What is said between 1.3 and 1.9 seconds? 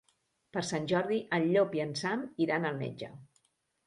en Llop i